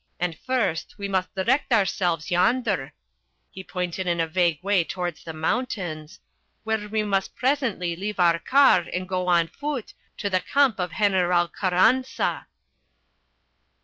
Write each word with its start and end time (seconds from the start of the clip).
And 0.19 0.35
first 0.35 0.95
we 0.97 1.07
must 1.07 1.35
direct 1.35 1.71
ourselves 1.71 2.31
yonder" 2.31 2.91
he 3.51 3.63
pointed 3.63 4.07
in 4.07 4.19
a 4.19 4.25
vague 4.25 4.57
way 4.63 4.83
towards 4.83 5.23
the 5.23 5.31
mountains 5.31 6.19
"where 6.63 6.89
we 6.89 7.03
must 7.03 7.35
presently 7.35 7.95
leave 7.95 8.19
our 8.19 8.39
car 8.39 8.81
and 8.91 9.07
go 9.07 9.27
on 9.27 9.47
foot, 9.47 9.93
to 10.17 10.27
the 10.27 10.39
camp 10.39 10.79
of 10.79 10.93
General 10.93 11.47
Carranza." 11.47 12.47